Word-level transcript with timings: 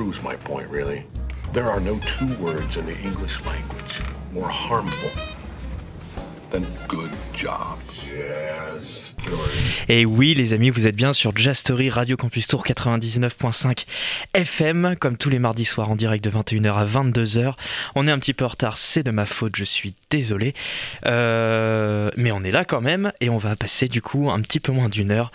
my 0.00 0.34
point, 0.36 0.66
really. 0.70 1.04
There 1.52 1.68
are 1.68 1.80
no 1.80 1.98
two 1.98 2.34
words 2.36 2.76
in 2.76 2.86
the 2.86 2.96
English 3.02 3.38
language 3.44 4.00
more 4.32 4.48
harmful 4.48 5.10
than 6.50 6.64
good 6.88 7.10
job. 7.34 7.78
Et 9.88 10.04
oui, 10.04 10.34
les 10.34 10.52
amis, 10.52 10.70
vous 10.70 10.86
êtes 10.86 10.96
bien 10.96 11.12
sur 11.12 11.36
Jazz 11.36 11.58
Story 11.58 11.90
Radio 11.90 12.16
Campus 12.16 12.46
Tour 12.46 12.64
99.5 12.64 13.84
FM, 14.34 14.96
comme 14.98 15.16
tous 15.16 15.30
les 15.30 15.38
mardis 15.38 15.64
soirs 15.64 15.90
en 15.90 15.96
direct 15.96 16.24
de 16.24 16.30
21h 16.30 16.72
à 16.72 16.86
22h. 16.86 17.54
On 17.94 18.08
est 18.08 18.10
un 18.10 18.18
petit 18.18 18.32
peu 18.32 18.44
en 18.44 18.48
retard, 18.48 18.76
c'est 18.76 19.02
de 19.02 19.10
ma 19.10 19.26
faute, 19.26 19.56
je 19.56 19.64
suis 19.64 19.94
désolé. 20.10 20.54
Euh, 21.06 22.10
mais 22.16 22.32
on 22.32 22.42
est 22.42 22.50
là 22.50 22.64
quand 22.64 22.80
même 22.80 23.12
et 23.20 23.28
on 23.28 23.38
va 23.38 23.56
passer 23.56 23.88
du 23.88 24.02
coup 24.02 24.30
un 24.30 24.40
petit 24.40 24.60
peu 24.60 24.72
moins 24.72 24.88
d'une 24.88 25.10
heure 25.10 25.30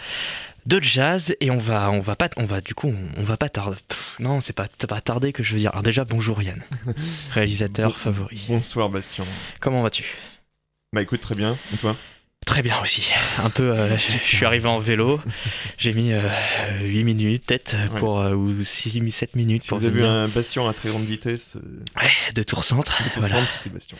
de 0.66 0.80
jazz 0.82 1.36
et 1.42 1.52
on 1.52 1.58
va 1.58 1.92
on 1.92 2.00
va 2.00 2.16
pas 2.16 2.30
on 2.38 2.46
va 2.46 2.62
du 2.62 2.74
coup 2.74 2.88
on, 2.88 3.22
on 3.22 3.24
va 3.24 3.38
pas 3.38 3.50
tarder 3.50 3.78
Pff, 3.88 4.16
non 4.20 4.42
c'est 4.42 4.54
pas 4.54 4.68
pas 4.88 5.02
tarder 5.02 5.32
que 5.34 5.44
je 5.44 5.54
veux 5.54 5.60
dire 5.60 5.72
alors 5.72 5.84
déjà 5.84 6.06
bonjour 6.06 6.42
Yann 6.42 6.64
réalisateur 7.34 7.92
Bon- 7.92 7.96
favori 7.98 8.46
Bonsoir 8.48 8.90
Bastien. 8.90 9.26
comment 9.60 9.82
vas-tu? 9.84 10.06
Bah 10.94 11.02
écoute, 11.02 11.20
très 11.20 11.36
bien. 11.36 11.58
Et 11.74 11.78
toi? 11.78 11.98
Très 12.46 12.62
bien 12.62 12.80
aussi. 12.82 13.10
Un 13.44 13.50
peu, 13.50 13.72
euh, 13.76 13.98
je 14.08 14.14
je 14.18 14.36
suis 14.36 14.46
arrivé 14.46 14.68
en 14.70 14.80
vélo. 14.80 15.20
J'ai 15.78 15.92
mis 15.94 16.14
euh, 16.14 16.22
8 16.84 17.04
minutes, 17.04 17.44
peut-être, 17.46 17.76
Ouais. 17.76 18.00
pour, 18.00 18.22
euh, 18.22 18.34
ou 18.34 18.64
6, 18.64 19.12
7 19.12 19.36
minutes 19.36 19.64
Si 19.64 19.70
pour 19.70 19.78
vous 19.80 19.84
avez 19.86 19.94
vu 19.94 20.06
un 20.06 20.28
Bastien 20.30 20.66
à 20.70 20.72
très 20.74 20.88
grande 20.90 21.04
vitesse, 21.04 21.58
euh, 21.58 21.84
Ouais, 22.02 22.12
de 22.34 22.44
Tour 22.44 22.64
Centre. 22.64 22.96
tout 23.14 23.20
voilà. 23.20 23.28
ensemble, 23.36 23.48
c'était 23.48 23.70
Bastien. 23.72 23.98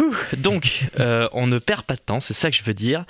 Ouh, 0.00 0.16
Donc, 0.38 0.80
euh, 0.98 1.28
on 1.32 1.46
ne 1.46 1.58
perd 1.60 1.82
pas 1.82 1.94
de 1.94 2.00
temps, 2.00 2.20
c'est 2.20 2.34
ça 2.34 2.50
que 2.50 2.56
je 2.56 2.62
veux 2.64 2.74
dire. 2.74 3.04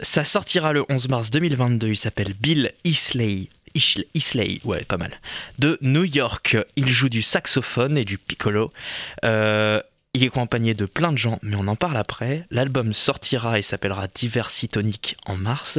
Ça 0.00 0.24
sortira 0.24 0.72
le 0.72 0.84
11 0.88 1.08
mars 1.08 1.30
2022. 1.30 1.88
Il 1.88 1.96
s'appelle 1.96 2.34
Bill 2.34 2.72
Isley. 2.84 3.48
Isley, 3.74 4.60
ouais, 4.64 4.84
pas 4.84 4.96
mal. 4.96 5.12
De 5.58 5.78
New 5.80 6.04
York. 6.04 6.56
Il 6.76 6.90
joue 6.90 7.08
du 7.08 7.22
saxophone 7.22 7.96
et 7.96 8.04
du 8.04 8.18
piccolo. 8.18 8.72
Euh, 9.24 9.80
il 10.14 10.22
est 10.22 10.26
accompagné 10.26 10.74
de 10.74 10.84
plein 10.84 11.10
de 11.10 11.16
gens, 11.16 11.38
mais 11.42 11.56
on 11.58 11.66
en 11.68 11.76
parle 11.76 11.96
après. 11.96 12.44
L'album 12.50 12.92
sortira 12.92 13.58
et 13.58 13.62
s'appellera 13.62 14.08
Diversitonic 14.14 15.16
en 15.24 15.36
mars. 15.36 15.78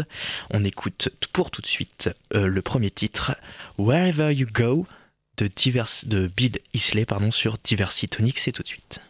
On 0.50 0.63
écoute 0.63 1.09
pour 1.34 1.52
tout 1.52 1.62
de 1.62 1.68
suite 1.68 2.09
euh, 2.34 2.47
le 2.47 2.62
premier 2.63 2.90
titre, 2.90 3.36
Wherever 3.78 4.34
You 4.34 4.47
Go, 4.52 4.88
de, 5.38 5.47
de 6.06 6.28
Bill 6.28 6.58
Isley 6.74 7.06
pardon, 7.06 7.30
sur 7.30 7.58
Diversitonic. 7.63 8.40
C'est 8.40 8.52
tout 8.52 8.63
de 8.63 8.68
suite. 8.68 9.02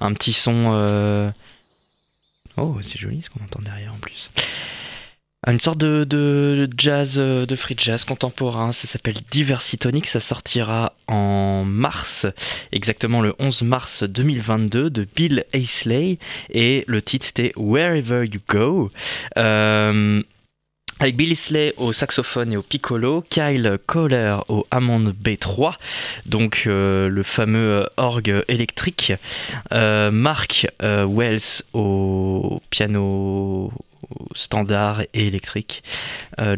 Un 0.00 0.12
petit 0.14 0.32
son. 0.32 0.72
euh, 0.74 1.30
Oh, 2.56 2.76
c'est 2.82 2.98
joli 2.98 3.22
ce 3.22 3.30
qu'on 3.30 3.42
entend 3.44 3.60
derrière 3.60 3.92
en 3.92 3.98
plus. 3.98 4.30
Une 5.46 5.60
sorte 5.60 5.76
de, 5.78 6.04
de 6.04 6.68
jazz, 6.78 7.16
euh, 7.18 7.44
de 7.44 7.54
free 7.56 7.74
jazz 7.76 8.04
contemporain. 8.04 8.72
Ça 8.72 8.86
s'appelle 8.86 9.16
Diversitonic. 9.30 10.06
Ça 10.06 10.20
sortira 10.20 10.94
en 11.06 11.64
mars, 11.66 12.26
exactement 12.72 13.20
le 13.20 13.34
11 13.38 13.62
mars 13.62 14.04
2022, 14.04 14.88
de 14.88 15.06
Bill 15.14 15.44
Aisley. 15.52 16.18
Et 16.50 16.84
le 16.86 17.02
titre 17.02 17.26
c'était 17.26 17.52
Wherever 17.56 18.24
You 18.24 18.40
Go. 18.48 18.90
Euh, 19.36 20.22
avec 21.00 21.16
Bill 21.16 21.32
Isley 21.32 21.74
au 21.76 21.92
saxophone 21.92 22.52
et 22.52 22.56
au 22.56 22.62
piccolo, 22.62 23.24
Kyle 23.28 23.78
Kohler 23.86 24.36
au 24.48 24.66
Hammond 24.70 25.12
B3, 25.22 25.74
donc 26.26 26.64
euh, 26.66 27.08
le 27.08 27.22
fameux 27.22 27.82
euh, 27.82 27.86
orgue 27.96 28.44
électrique, 28.48 29.12
euh, 29.72 30.10
Mark 30.10 30.66
Wells 30.80 31.62
au 31.72 32.62
piano 32.70 33.72
standard 34.34 35.02
et 35.14 35.26
électrique, 35.26 35.82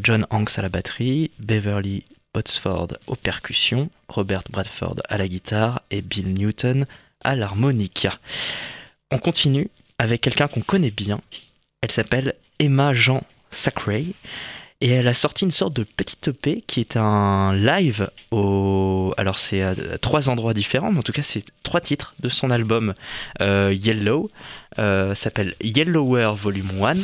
John 0.02 0.26
Hanks 0.30 0.58
à 0.58 0.62
la 0.62 0.68
batterie, 0.68 1.30
Beverly 1.38 2.04
Botsford 2.34 2.88
aux 3.06 3.16
percussions, 3.16 3.88
Robert 4.08 4.42
Bradford 4.50 4.96
à 5.08 5.16
la 5.16 5.28
guitare 5.28 5.80
et 5.90 6.02
Bill 6.02 6.34
Newton 6.34 6.86
à 7.24 7.36
l'harmonica. 7.36 8.18
On 9.10 9.18
continue 9.18 9.70
avec 9.98 10.20
quelqu'un 10.20 10.48
qu'on 10.48 10.60
connaît 10.60 10.90
bien. 10.90 11.20
Elle 11.80 11.92
s'appelle 11.92 12.34
Emma 12.58 12.92
Jean 12.92 13.22
Sacray. 13.50 14.14
Et 14.82 14.90
elle 14.90 15.08
a 15.08 15.14
sorti 15.14 15.44
une 15.44 15.50
sorte 15.50 15.72
de 15.72 15.84
petite 15.84 16.28
EP 16.28 16.62
qui 16.66 16.80
est 16.80 16.98
un 16.98 17.54
live 17.54 18.10
au. 18.30 19.14
Alors, 19.16 19.38
c'est 19.38 19.62
à 19.62 19.74
trois 20.02 20.28
endroits 20.28 20.52
différents, 20.52 20.92
mais 20.92 20.98
en 20.98 21.02
tout 21.02 21.12
cas, 21.12 21.22
c'est 21.22 21.44
trois 21.62 21.80
titres 21.80 22.14
de 22.20 22.28
son 22.28 22.50
album 22.50 22.92
euh, 23.40 23.74
Yellow. 23.74 24.30
Euh, 24.78 25.14
s'appelle 25.14 25.54
Yellower 25.62 26.34
Volume 26.36 26.82
1. 26.82 26.94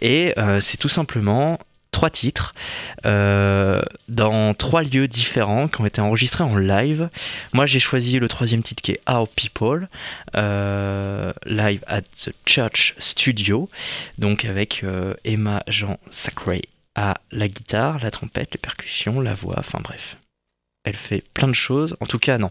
Et 0.00 0.36
euh, 0.38 0.60
c'est 0.60 0.76
tout 0.76 0.88
simplement 0.88 1.60
trois 1.90 2.10
titres 2.10 2.54
euh, 3.06 3.82
dans 4.08 4.54
trois 4.54 4.82
lieux 4.82 5.08
différents 5.08 5.68
qui 5.68 5.80
ont 5.80 5.86
été 5.86 6.00
enregistrés 6.00 6.44
en 6.44 6.56
live. 6.56 7.08
Moi, 7.52 7.66
j'ai 7.66 7.80
choisi 7.80 8.18
le 8.18 8.28
troisième 8.28 8.62
titre 8.62 8.82
qui 8.82 8.92
est 8.92 9.00
Our 9.08 9.28
People, 9.28 9.88
euh, 10.36 11.32
live 11.46 11.82
at 11.86 12.02
the 12.02 12.32
Church 12.46 12.94
Studio, 12.98 13.68
donc 14.18 14.44
avec 14.44 14.82
euh, 14.84 15.14
Emma 15.24 15.62
Jean 15.68 15.98
Sacray 16.10 16.62
à 16.94 17.14
la 17.30 17.48
guitare, 17.48 17.98
la 18.00 18.10
trompette, 18.10 18.52
les 18.52 18.58
percussions, 18.58 19.20
la 19.20 19.34
voix, 19.34 19.56
enfin 19.58 19.78
bref. 19.82 20.16
Elle 20.84 20.96
fait 20.96 21.22
plein 21.34 21.48
de 21.48 21.52
choses. 21.52 21.96
En 22.00 22.06
tout 22.06 22.18
cas, 22.18 22.38
non. 22.38 22.50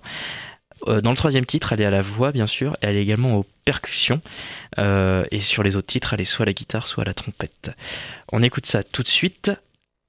Euh, 0.88 1.02
dans 1.02 1.12
le 1.12 1.18
troisième 1.18 1.46
titre, 1.46 1.74
elle 1.74 1.82
est 1.82 1.86
à 1.86 1.90
la 1.90 2.02
voix, 2.02 2.32
bien 2.32 2.48
sûr, 2.48 2.74
et 2.82 2.88
elle 2.88 2.96
est 2.96 3.02
également 3.02 3.36
aux 3.36 3.46
percussions. 3.66 4.22
Euh, 4.78 5.24
et 5.32 5.42
sur 5.42 5.64
les 5.64 5.76
autres 5.76 5.88
titres, 5.88 6.14
elle 6.14 6.22
est 6.22 6.26
soit 6.26 6.44
à 6.44 6.46
la 6.46 6.54
guitare, 6.54 6.88
soit 6.88 7.04
à 7.04 7.06
la 7.06 7.14
trompette. 7.14 7.72
On 8.32 8.44
écoute 8.44 8.66
ça 8.66 8.84
tout 8.84 9.04
de 9.04 9.08
suite. 9.08 9.52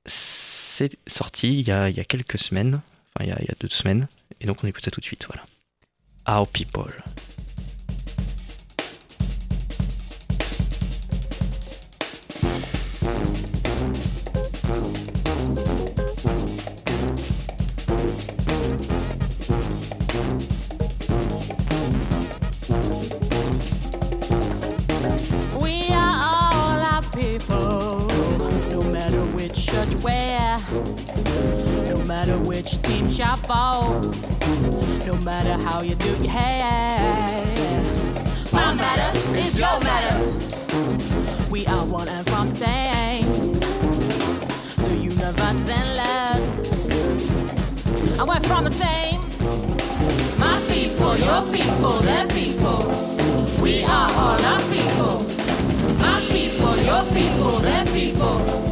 C'est 0.06 0.96
sorti 1.06 1.60
il 1.60 1.68
y, 1.68 1.72
a, 1.72 1.90
il 1.90 1.96
y 1.96 2.00
a 2.00 2.04
quelques 2.04 2.38
semaines, 2.38 2.80
enfin 3.14 3.26
il 3.26 3.28
y 3.28 3.32
a, 3.32 3.38
il 3.40 3.46
y 3.46 3.50
a 3.50 3.54
deux 3.60 3.68
semaines, 3.68 4.08
et 4.40 4.46
donc 4.46 4.64
on 4.64 4.66
écoute 4.66 4.82
ça 4.82 4.90
tout 4.90 5.00
de 5.00 5.04
suite, 5.04 5.26
voilà. 5.26 5.44
Our 6.26 6.46
People. 6.48 6.92
Which 32.62 32.82
team 32.82 33.10
shall 33.10 33.36
fall, 33.36 33.90
no 35.06 35.14
matter 35.24 35.54
how 35.64 35.80
you 35.80 35.94
do 35.94 36.10
your 36.22 36.30
hair. 36.30 37.40
My 38.52 38.74
matter 38.74 39.18
is 39.38 39.58
your 39.58 39.80
matter. 39.80 40.18
We 41.50 41.66
are 41.66 41.86
one 41.86 42.08
and 42.08 42.28
from 42.28 42.48
same, 42.48 43.54
the 44.76 44.96
universe 45.00 45.68
endless. 45.78 46.68
And 48.18 48.28
we're 48.28 48.46
from 48.50 48.64
the 48.64 48.74
same. 48.84 49.20
My 50.38 50.60
people, 50.68 51.16
your 51.16 51.42
people, 51.56 51.98
their 52.00 52.26
people. 52.28 52.80
We 53.62 53.84
are 53.84 54.10
all 54.22 54.44
our 54.52 54.60
people. 54.74 55.16
My 55.98 56.20
people, 56.28 56.76
your 56.76 57.04
people, 57.14 57.58
their 57.60 57.86
people. 57.86 58.69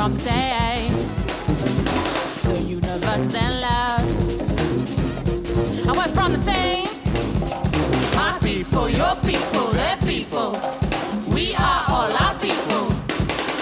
From 0.00 0.18
same. 0.20 0.92
The 2.44 2.58
universe. 2.62 3.34
And 5.86 5.94
we're 5.94 6.14
from 6.14 6.32
the 6.32 6.38
same. 6.38 6.88
My 8.14 8.38
people, 8.40 8.88
your 8.88 9.14
people, 9.16 9.66
their 9.72 9.98
people. 9.98 10.52
We 11.34 11.54
are 11.54 11.82
all 11.86 12.12
our 12.24 12.34
people. 12.46 12.86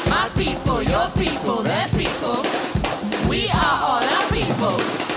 My 0.09 0.31
people, 0.37 0.81
your 0.81 1.09
people, 1.23 1.63
their 1.65 1.89
people. 1.89 2.39
We 3.29 3.49
are 3.49 3.79
all 3.89 4.05
our 4.17 4.31
people. 4.31 5.08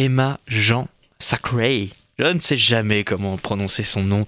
Emma 0.00 0.40
Jean 0.48 0.88
Sacray. 1.18 1.90
Je 2.18 2.24
ne 2.24 2.38
sais 2.38 2.56
jamais 2.56 3.04
comment 3.04 3.36
prononcer 3.38 3.82
son 3.82 4.02
nom. 4.02 4.26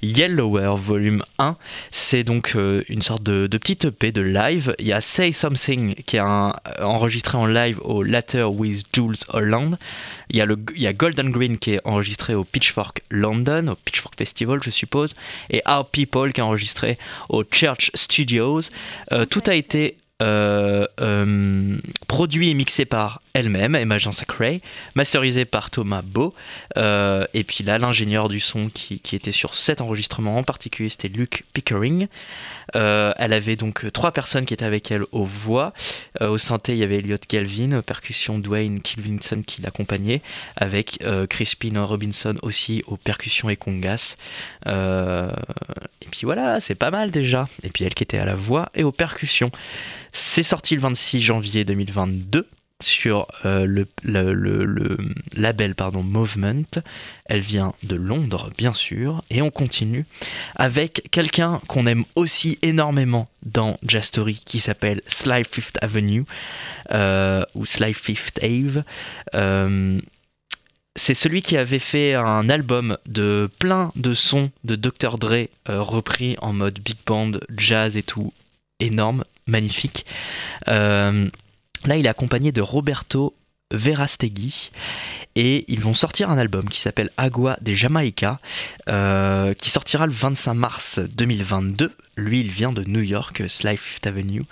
Yellower 0.00 0.74
Volume 0.78 1.22
1, 1.38 1.56
c'est 1.92 2.22
donc 2.24 2.52
euh, 2.56 2.82
une 2.88 3.02
sorte 3.02 3.22
de, 3.22 3.46
de 3.46 3.58
petite 3.58 3.84
EP 3.86 4.10
de 4.12 4.20
live. 4.22 4.74
Il 4.80 4.86
y 4.86 4.92
a 4.92 5.00
Say 5.00 5.30
Something 5.32 5.94
qui 6.06 6.16
est 6.16 6.20
un- 6.20 6.54
euh, 6.78 6.82
enregistré 6.84 7.38
en 7.38 7.46
live 7.46 7.80
au 7.82 8.02
Later 8.02 8.44
with 8.44 8.84
Jules 8.92 9.16
Holland. 9.28 9.76
Il 10.30 10.36
y, 10.36 10.40
a 10.40 10.46
le, 10.46 10.56
il 10.74 10.82
y 10.82 10.86
a 10.88 10.92
Golden 10.92 11.30
Green 11.30 11.58
qui 11.58 11.72
est 11.74 11.80
enregistré 11.84 12.34
au 12.34 12.42
Pitchfork 12.44 13.02
London, 13.10 13.68
au 13.68 13.74
Pitchfork 13.76 14.16
Festival 14.16 14.60
je 14.62 14.70
suppose, 14.70 15.14
et 15.50 15.62
Our 15.68 15.88
People 15.88 16.32
qui 16.32 16.40
est 16.40 16.44
enregistré 16.44 16.96
au 17.28 17.44
Church 17.44 17.90
Studios. 17.94 18.60
Euh, 19.12 19.24
tout 19.26 19.42
a 19.46 19.54
été 19.54 19.96
euh, 20.22 20.86
euh, 21.00 21.78
produit 22.06 22.50
et 22.50 22.54
mixé 22.54 22.84
par 22.84 23.22
elle-même, 23.34 23.74
Emma 23.74 23.98
Jean 23.98 24.12
masterisé 24.94 25.44
par 25.44 25.70
Thomas 25.70 26.02
Beau. 26.02 26.32
Euh, 26.76 27.26
et 27.34 27.42
puis 27.42 27.64
là, 27.64 27.78
l'ingénieur 27.78 28.28
du 28.28 28.38
son 28.38 28.68
qui, 28.68 29.00
était 29.12 29.32
sur 29.32 29.54
cet 29.54 29.80
enregistrement 29.80 30.38
en 30.38 30.42
particulier, 30.44 30.90
c'était 30.90 31.08
Luke 31.08 31.44
Pickering. 31.52 32.06
Elle 32.74 33.32
avait 33.32 33.56
donc 33.56 33.90
trois 33.92 34.12
personnes 34.12 34.46
qui 34.46 34.54
étaient 34.54 34.64
avec 34.64 34.90
elle 34.90 35.04
aux 35.12 35.24
voix. 35.24 35.74
Au 36.20 36.38
synthé, 36.38 36.72
il 36.72 36.78
y 36.78 36.82
avait 36.82 36.98
Elliot 36.98 37.18
Galvin, 37.28 37.78
aux 37.78 37.82
percussions 37.82 38.38
Dwayne 38.38 38.80
Kilvinson 38.80 39.42
qui 39.46 39.60
l'accompagnait, 39.60 40.22
avec 40.56 40.98
Crispin 41.28 41.82
Robinson 41.82 42.36
aussi 42.40 42.82
aux 42.86 42.96
percussions 42.96 43.50
et 43.50 43.56
congas. 43.56 44.16
Et 44.66 46.08
puis 46.10 46.20
voilà, 46.24 46.60
c'est 46.60 46.74
pas 46.74 46.90
mal 46.90 47.10
déjà. 47.10 47.48
Et 47.62 47.68
puis 47.68 47.84
elle 47.84 47.94
qui 47.94 48.04
était 48.04 48.18
à 48.18 48.24
la 48.24 48.34
voix 48.34 48.70
et 48.74 48.84
aux 48.84 48.92
percussions. 48.92 49.50
C'est 50.12 50.42
sorti 50.42 50.74
le 50.74 50.80
26 50.82 51.20
janvier 51.20 51.64
2022 51.64 52.46
sur 52.82 53.28
euh, 53.44 53.64
le, 53.64 53.86
le- 54.02 54.98
label 55.36 55.74
pardon, 55.74 56.02
Movement. 56.02 56.64
Elle 57.26 57.40
vient 57.40 57.74
de 57.84 57.94
Londres, 57.94 58.50
bien 58.58 58.72
sûr. 58.74 59.22
Et 59.30 59.40
on 59.40 59.50
continue 59.50 60.04
avec 60.56 61.08
quelqu'un 61.12 61.60
qu'on 61.68 61.86
aime 61.86 62.04
aussi 62.16 62.58
énormément 62.62 63.28
dans 63.44 63.78
Jazz 63.86 64.04
Story 64.06 64.40
qui 64.44 64.58
s'appelle 64.60 65.00
Sly 65.06 65.44
Fifth 65.48 65.78
Avenue 65.80 66.24
euh, 66.90 67.44
ou 67.54 67.64
Sly 67.66 67.94
Fifth 67.94 68.42
Ave. 68.42 68.82
Euh, 69.34 70.00
c'est 70.94 71.14
celui 71.14 71.40
qui 71.40 71.56
avait 71.56 71.78
fait 71.78 72.12
un 72.14 72.50
album 72.50 72.98
de 73.06 73.48
plein 73.60 73.92
de 73.96 74.12
sons 74.12 74.50
de 74.64 74.74
Dr. 74.76 75.16
Dre 75.18 75.46
repris 75.66 76.36
en 76.42 76.52
mode 76.52 76.80
big 76.80 76.98
band, 77.06 77.32
jazz 77.56 77.96
et 77.96 78.02
tout, 78.02 78.32
énorme, 78.78 79.24
magnifique. 79.46 80.06
Euh, 80.68 81.28
là, 81.84 81.96
il 81.96 82.06
est 82.06 82.08
accompagné 82.08 82.52
de 82.52 82.60
Roberto 82.60 83.34
Verastegui 83.72 84.70
et 85.34 85.64
ils 85.72 85.80
vont 85.80 85.94
sortir 85.94 86.30
un 86.30 86.38
album 86.38 86.68
qui 86.68 86.80
s'appelle 86.80 87.10
Agua 87.16 87.56
de 87.62 87.72
Jamaica 87.72 88.38
euh, 88.88 89.54
qui 89.54 89.70
sortira 89.70 90.06
le 90.06 90.12
25 90.12 90.54
mars 90.54 90.98
2022. 90.98 91.92
Lui, 92.16 92.40
il 92.40 92.50
vient 92.50 92.72
de 92.72 92.84
New 92.84 93.00
York, 93.00 93.42
Sly 93.48 93.76
Fifth 93.78 94.06
Avenue. 94.06 94.44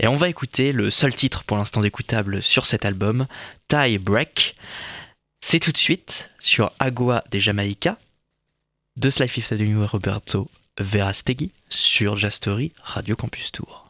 Et 0.00 0.08
on 0.08 0.16
va 0.16 0.28
écouter 0.28 0.72
le 0.72 0.90
seul 0.90 1.14
titre 1.14 1.44
pour 1.44 1.56
l'instant 1.56 1.80
d'écoutable 1.80 2.42
sur 2.42 2.66
cet 2.66 2.84
album, 2.84 3.26
Tie 3.68 3.98
Break. 3.98 4.56
C'est 5.40 5.60
tout 5.60 5.72
de 5.72 5.78
suite 5.78 6.28
sur 6.40 6.72
Agua 6.80 7.22
de 7.30 7.38
Jamaica 7.38 7.96
de 8.96 9.10
Sly 9.10 9.28
Fifth 9.28 9.52
Avenue 9.52 9.82
et 9.82 9.86
Roberto 9.86 10.48
Verastegui 10.78 11.52
sur 11.68 12.16
Jazz 12.16 12.34
Story 12.34 12.72
Radio 12.82 13.14
Campus 13.14 13.52
Tour. 13.52 13.83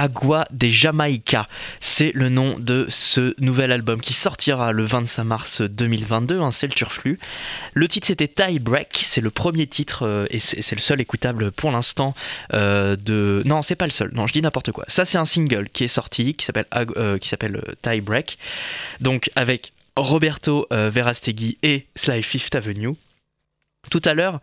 Agua 0.00 0.46
de 0.50 0.66
Jamaica. 0.66 1.46
C'est 1.80 2.10
le 2.14 2.30
nom 2.30 2.58
de 2.58 2.86
ce 2.88 3.34
nouvel 3.38 3.70
album 3.70 4.00
qui 4.00 4.14
sortira 4.14 4.72
le 4.72 4.82
25 4.82 5.24
mars 5.24 5.60
2022, 5.60 6.40
hein, 6.40 6.50
c'est 6.50 6.66
le 6.66 6.72
turflu. 6.72 7.18
Le 7.74 7.86
titre 7.86 8.06
c'était 8.06 8.26
Tie 8.26 8.58
Break, 8.60 9.02
c'est 9.04 9.20
le 9.20 9.30
premier 9.30 9.66
titre 9.66 10.06
euh, 10.06 10.26
et 10.30 10.40
c'est 10.40 10.74
le 10.74 10.80
seul 10.80 11.02
écoutable 11.02 11.52
pour 11.52 11.70
l'instant 11.70 12.14
euh, 12.54 12.96
de... 12.96 13.42
Non, 13.44 13.60
c'est 13.60 13.76
pas 13.76 13.84
le 13.84 13.90
seul, 13.90 14.10
non, 14.14 14.26
je 14.26 14.32
dis 14.32 14.40
n'importe 14.40 14.72
quoi. 14.72 14.86
Ça 14.88 15.04
c'est 15.04 15.18
un 15.18 15.26
single 15.26 15.68
qui 15.68 15.84
est 15.84 15.88
sorti, 15.88 16.32
qui 16.32 16.46
s'appelle 16.46 16.66
euh, 16.96 17.18
Tie 17.82 18.00
Break, 18.00 18.38
donc 19.00 19.30
avec 19.36 19.74
Roberto 19.96 20.66
Verastegui 20.70 21.58
et 21.62 21.88
Sly 21.94 22.22
Fifth 22.22 22.54
Avenue. 22.54 22.94
Tout 23.90 24.02
à 24.06 24.14
l'heure, 24.14 24.40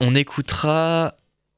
on 0.00 0.16
écoutera... 0.16 1.14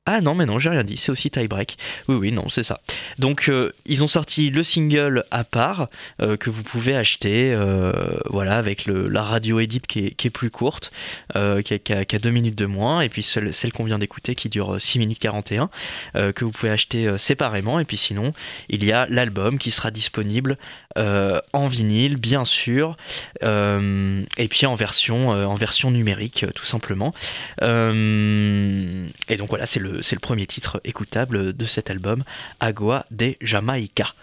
Ah 0.07 0.21
non, 0.21 0.35
mais 0.35 0.45
non, 0.45 0.59
j'ai 0.59 0.69
rien 0.69 0.85
dit, 0.85 0.99
c'est 0.99 1.11
aussi 1.11 1.31
Tie 1.31 1.49
Break. 1.49 1.79
Oui, 2.09 2.17
oui, 2.17 2.31
non, 2.31 2.51
c'est 2.51 2.63
ça. 2.63 2.83
Donc, 3.19 3.49
euh, 3.49 3.73
ils 3.87 4.05
ont 4.05 4.09
sorti 4.09 4.51
le 4.51 4.63
single 4.63 5.25
à 5.31 5.45
part 5.45 5.89
euh, 6.21 6.37
que 6.37 6.51
vous 6.51 6.63
pouvez 6.63 6.95
acheter, 6.95 7.55
euh, 7.55 7.91
voilà, 8.29 8.59
avec 8.59 8.85
le, 8.85 9.09
la 9.09 9.23
radio 9.23 9.61
edit 9.61 9.81
qui 9.81 10.01
est, 10.09 10.11
qui 10.11 10.27
est 10.27 10.31
plus 10.31 10.51
courte, 10.51 10.93
qui, 11.33 11.39
a, 11.41 11.61
qui 11.79 11.93
a- 11.95 12.05
qui 12.05 12.17
a 12.17 12.19
deux 12.19 12.31
minutes 12.31 12.55
de 12.55 12.67
moins, 12.67 13.01
et 13.01 13.09
puis 13.09 13.23
celle, 13.23 13.55
celle 13.55 13.73
qu'on 13.73 13.85
vient 13.85 13.99
d'écouter 13.99 14.35
qui 14.35 14.51
dure 14.51 14.77
6 14.79 14.99
minutes 14.99 15.19
41, 15.21 15.71
euh, 16.17 16.33
que 16.33 16.45
vous 16.45 16.51
pouvez 16.51 16.71
acheter 16.71 17.17
séparément. 17.17 17.81
Et 17.81 17.87
puis 17.87 17.97
sinon, 17.97 18.35
il 18.69 18.85
y 18.85 18.93
a 18.93 19.07
l'album 19.09 19.59
qui 19.59 19.71
sera 19.71 19.91
disponible 19.91 20.59
en 20.97 21.67
vinyle, 21.67 22.17
bien 22.19 22.45
sûr, 22.45 22.97
et 23.43 24.49
puis 24.49 24.67
en 24.67 24.75
version, 24.77 25.31
en 25.31 25.55
version 25.57 25.91
numérique, 25.91 26.47
tout 26.55 26.65
simplement. 26.67 27.13
Et 27.61 29.37
donc 29.37 29.49
voilà, 29.49 29.67
c'est 29.67 29.81
le, 29.81 29.94
c'est 30.03 30.17
le 30.17 30.21
premier 30.21 30.47
titre 30.47 30.81
écoutable 30.85 31.57
de 31.57 31.65
cet 31.65 31.91
album, 31.91 32.25
Agua 32.61 33.07
de 33.11 33.35
Jamaica. 33.41 34.15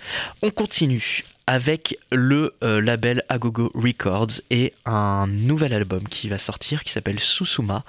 On 0.41 0.51
continue 0.51 1.23
avec 1.47 1.97
le 2.11 2.55
euh, 2.63 2.79
label 2.79 3.23
Agogo 3.27 3.71
Records 3.75 4.41
et 4.49 4.73
un 4.85 5.27
nouvel 5.27 5.73
album 5.73 6.07
qui 6.07 6.29
va 6.29 6.37
sortir 6.37 6.83
qui 6.83 6.91
s'appelle 6.91 7.19
Susuma 7.19 7.83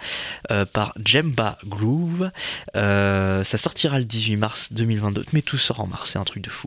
euh, 0.51 0.65
par 0.65 0.95
Jemba 1.05 1.59
Groove. 1.67 2.31
Euh, 2.75 3.45
ça 3.45 3.59
sortira 3.59 3.99
le 3.99 4.05
18 4.05 4.37
mars 4.37 4.73
2022, 4.73 5.27
mais 5.33 5.43
tout 5.43 5.59
sort 5.59 5.81
en 5.81 5.87
mars, 5.87 6.11
c'est 6.13 6.19
un 6.19 6.25
truc 6.25 6.43
de 6.43 6.51
fou. 6.51 6.67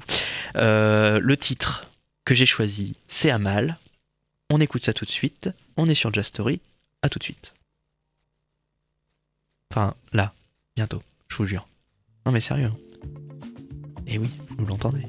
Le 0.55 1.35
titre 1.35 1.89
que 2.23 2.33
j'ai 2.33 2.45
choisi, 2.45 2.95
c'est 3.07 3.29
Amal. 3.29 3.77
On 4.49 4.61
écoute 4.61 4.85
ça 4.85 4.93
tout 4.93 5.05
de 5.05 5.09
suite. 5.09 5.49
On 5.77 5.89
est 5.89 5.95
sur 5.95 6.13
Jastory. 6.13 6.61
À 7.01 7.09
tout 7.09 7.19
de 7.19 7.23
suite. 7.23 7.53
Enfin, 9.71 9.93
là, 10.13 10.33
bientôt, 10.75 11.01
je 11.29 11.37
vous 11.37 11.45
jure. 11.45 11.67
Non 12.25 12.31
mais 12.31 12.41
sérieux. 12.41 12.67
hein. 12.67 12.77
Eh 14.07 14.17
oui, 14.17 14.29
vous 14.57 14.65
l'entendez. 14.65 15.03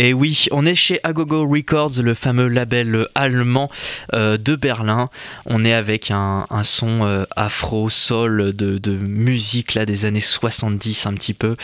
Et 0.00 0.12
oui, 0.12 0.44
on 0.52 0.64
est 0.64 0.76
chez 0.76 1.00
Agogo 1.02 1.44
Records, 1.44 2.00
le 2.00 2.14
fameux 2.14 2.46
label 2.46 3.08
allemand 3.16 3.68
euh, 4.14 4.36
de 4.36 4.54
Berlin. 4.54 5.10
On 5.44 5.64
est 5.64 5.72
avec 5.72 6.12
un, 6.12 6.46
son 6.62 7.04
euh, 7.04 7.24
afro, 7.34 7.90
soul, 7.90 8.54
de, 8.54 8.78
musique 8.96 9.74
là 9.74 9.86
des 9.86 10.04
années 10.04 10.20
70 10.20 11.06
un 11.06 11.14
petit 11.14 11.34
peu. 11.34 11.56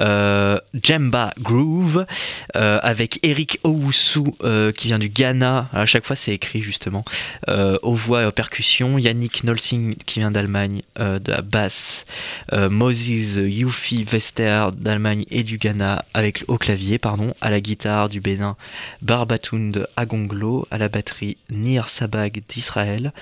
Euh, 0.00 0.60
Jemba 0.82 1.32
Groove 1.40 2.04
avec 2.52 3.20
Eric 3.22 3.58
Owusu 3.64 4.32
qui 4.76 4.88
vient 4.88 4.98
du 4.98 5.08
Ghana. 5.08 5.70
À 5.72 5.86
chaque 5.86 6.06
fois 6.06 6.16
c'est 6.16 6.34
écrit 6.34 6.60
justement. 6.60 7.04
Aux 7.46 7.94
voix 7.94 8.22
et 8.22 8.26
aux 8.26 8.32
percussions. 8.32 8.98
Yannick 8.98 9.44
Nolsing 9.44 9.96
qui 10.04 10.18
vient 10.18 10.30
d'Allemagne, 10.30 10.82
de 10.98 11.30
la 11.30 11.40
basse. 11.40 12.04
Moses 12.52 13.36
Yufi 13.36 14.04
Vester 14.04 14.66
d'Allemagne 14.76 15.24
et 15.30 15.42
du 15.42 15.56
Ghana 15.56 16.04
avec 16.12 16.44
au 16.48 16.58
clavier, 16.58 16.98
pardon, 16.98 17.32
à 17.40 17.50
la 17.50 17.60
guitare 17.60 17.77
du 18.10 18.20
Bénin, 18.20 18.56
Barbatoun 19.02 19.86
Agonglo, 19.96 20.66
à 20.70 20.78
la 20.78 20.88
batterie 20.88 21.36
Nir 21.50 21.88
Sabag 21.88 22.42
d'Israël, 22.48 23.12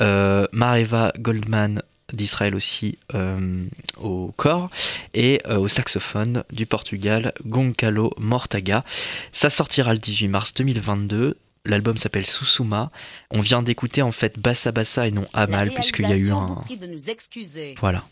euh, 0.00 0.46
Mareva 0.52 1.12
Goldman 1.18 1.82
d'Israël 2.12 2.56
aussi 2.56 2.98
euh, 3.14 3.64
au 4.00 4.32
corps 4.36 4.68
et 5.14 5.40
euh, 5.46 5.58
au 5.58 5.68
saxophone 5.68 6.42
du 6.52 6.66
Portugal 6.66 7.32
Goncalo 7.46 8.12
Mortaga. 8.18 8.84
Ça 9.32 9.48
sortira 9.48 9.92
le 9.92 10.00
18 10.00 10.28
mars 10.28 10.54
2022. 10.54 11.36
L'album 11.66 11.96
s'appelle 11.98 12.26
Susuma. 12.26 12.90
On 13.30 13.40
vient 13.40 13.62
d'écouter 13.62 14.02
en 14.02 14.12
fait 14.12 14.38
Bassa 14.40 14.72
Bassa 14.72 15.06
et 15.06 15.12
non 15.12 15.26
Amal 15.34 15.70
puisqu'il 15.70 16.08
y 16.08 16.12
a 16.12 16.16
eu 16.16 16.32
un 16.32 16.56
prie 16.64 16.76
de 16.76 16.86
nous 16.86 17.10
excuser. 17.10 17.74
voilà. 17.80 18.04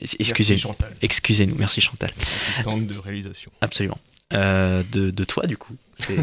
Merci 0.00 0.16
Excusez-nous. 0.20 0.60
Chantal, 0.60 0.96
Excusez-nous, 1.02 1.56
merci 1.56 1.80
Chantal. 1.80 2.12
assistante 2.36 2.82
de 2.82 2.96
réalisation. 2.98 3.50
Absolument. 3.60 3.98
Euh, 4.34 4.82
de, 4.92 5.10
de 5.10 5.24
toi, 5.24 5.46
du 5.46 5.56
coup. 5.56 5.74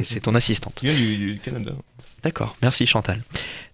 C'est 0.04 0.20
ton 0.24 0.36
assistante. 0.36 0.76
Qui 0.76 0.86
vient 0.88 0.96
du, 0.96 1.34
du 1.34 1.40
Canada. 1.40 1.72
D'accord, 2.24 2.56
merci 2.62 2.86
Chantal. 2.86 3.24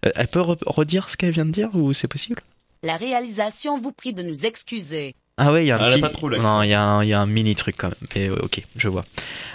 Euh, 0.05 0.11
elle 0.15 0.27
peut 0.27 0.39
re- 0.41 0.57
redire 0.65 1.09
ce 1.09 1.17
qu'elle 1.17 1.31
vient 1.31 1.45
de 1.45 1.51
dire 1.51 1.69
ou 1.73 1.93
c'est 1.93 2.07
possible? 2.07 2.41
La 2.83 2.97
réalisation 2.97 3.77
vous 3.77 3.91
prie 3.91 4.13
de 4.13 4.23
nous 4.23 4.45
excuser. 4.45 5.15
Ah 5.37 5.51
ouais, 5.51 5.63
il 5.63 5.67
y 5.67 5.71
a 5.71 5.77
un 5.77 5.79
Ah, 5.87 5.89
petit... 5.89 6.01
pas 6.01 6.09
trop 6.09 6.29
non, 6.29 6.61
il 6.61 6.69
y, 6.69 6.73
a 6.73 6.81
un- 6.83 7.03
il 7.03 7.09
y 7.09 7.13
a 7.13 7.19
un 7.19 7.25
mini 7.25 7.55
truc 7.55 7.75
quand 7.77 7.87
même. 7.87 8.07
Mais 8.15 8.29
ok, 8.29 8.61
je 8.75 8.87
vois. 8.89 9.05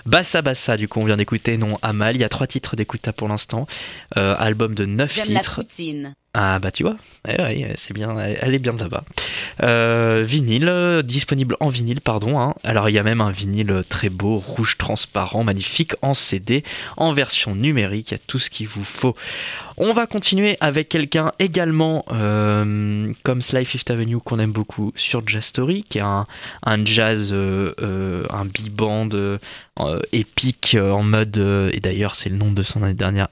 Bassa 0.06 0.40
Bassa, 0.42 0.76
du 0.76 0.88
coup, 0.88 1.00
on 1.00 1.04
vient 1.04 1.16
d'écouter 1.16 1.58
Non 1.58 1.78
Amal. 1.82 2.16
Il 2.16 2.20
y 2.20 2.24
a 2.24 2.28
trois 2.28 2.46
titres 2.46 2.76
d'écoute 2.76 3.10
pour 3.12 3.28
l'instant. 3.28 3.66
Euh, 4.16 4.34
album 4.38 4.74
de 4.74 4.86
neuf 4.86 5.16
la 5.16 5.22
titres. 5.24 5.56
poutine. 5.56 6.14
Ah 6.38 6.58
bah 6.58 6.70
tu 6.70 6.82
vois, 6.82 6.96
ouais, 7.26 7.72
c'est 7.76 7.94
bien, 7.94 8.14
elle 8.18 8.54
est 8.54 8.58
bien 8.58 8.74
là-bas. 8.74 9.04
Euh, 9.62 10.22
vinyle, 10.26 11.00
disponible 11.02 11.56
en 11.60 11.70
vinyle, 11.70 12.02
pardon. 12.02 12.38
hein. 12.38 12.54
Alors 12.62 12.90
il 12.90 12.92
y 12.92 12.98
a 12.98 13.02
même 13.02 13.22
un 13.22 13.30
vinyle 13.30 13.82
très 13.88 14.10
beau, 14.10 14.36
rouge 14.36 14.76
transparent, 14.76 15.44
magnifique, 15.44 15.94
en 16.02 16.12
CD, 16.12 16.62
en 16.98 17.14
version 17.14 17.54
numérique, 17.54 18.10
il 18.10 18.14
y 18.14 18.16
a 18.16 18.20
tout 18.26 18.38
ce 18.38 18.50
qu'il 18.50 18.68
vous 18.68 18.84
faut. 18.84 19.16
On 19.78 19.94
va 19.94 20.06
continuer 20.06 20.58
avec 20.60 20.90
quelqu'un 20.90 21.32
également 21.38 22.04
euh, 22.12 23.10
comme 23.22 23.40
Sly 23.40 23.64
Fifth 23.64 23.90
Avenue 23.90 24.18
qu'on 24.18 24.38
aime 24.38 24.52
beaucoup 24.52 24.92
sur 24.94 25.26
Jazz 25.26 25.44
Story, 25.44 25.86
qui 25.88 25.96
est 25.96 26.02
un, 26.02 26.26
jazz, 26.84 27.30
euh, 27.32 28.26
un 28.28 28.44
big-band 28.44 29.08
épique 30.12 30.76
en 30.78 31.02
mode, 31.02 31.38
et 31.72 31.80
d'ailleurs 31.80 32.14
c'est 32.14 32.28
le 32.28 32.36
nom 32.36 32.52
de 32.52 32.62
son 32.62 32.82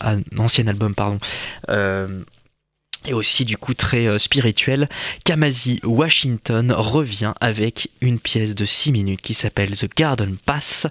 ah, 0.00 0.14
ancien 0.38 0.66
album, 0.68 0.94
pardon. 0.94 1.18
Et 3.06 3.12
aussi 3.12 3.44
du 3.44 3.56
coup 3.56 3.74
très 3.74 4.06
euh, 4.06 4.18
spirituel, 4.18 4.88
Kamasi 5.24 5.80
Washington 5.84 6.72
revient 6.72 7.32
avec 7.40 7.90
une 8.00 8.18
pièce 8.18 8.54
de 8.54 8.64
6 8.64 8.92
minutes 8.92 9.22
qui 9.22 9.34
s'appelle 9.34 9.76
The 9.76 9.88
Garden 9.94 10.36
Pass, 10.44 10.86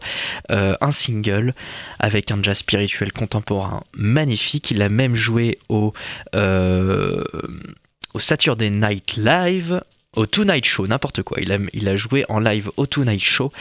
euh, 0.52 0.76
un 0.82 0.92
single 0.92 1.54
avec 2.00 2.32
un 2.32 2.42
jazz 2.42 2.60
spirituel 2.60 3.12
contemporain 3.12 3.84
magnifique. 3.94 4.72
Il 4.72 4.82
a 4.82 4.90
même 4.90 5.16
joué 5.16 5.60
au, 5.70 5.94
euh, 6.36 7.24
Saturday 8.18 8.70
Night 8.70 9.16
Live. 9.18 9.82
Au 10.16 10.28
Tonight 10.28 10.64
Show, 10.64 10.86
n'importe 10.86 11.24
quoi. 11.24 11.40
Il 11.42 11.90
a, 11.90 11.96
joué 11.96 12.24
en 12.30 12.40
live 12.40 12.70
au 12.78 12.86
Tonight 12.86 13.24
Show. 13.24 13.52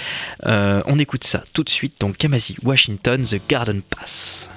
On 0.44 0.98
écoute 0.98 1.24
ça 1.24 1.44
tout 1.54 1.64
de 1.64 1.70
suite. 1.70 1.94
Donc 1.98 2.18
Kamasi 2.18 2.56
Washington, 2.62 3.24
The 3.24 3.40
Garden 3.48 3.80
Pass. 3.80 4.50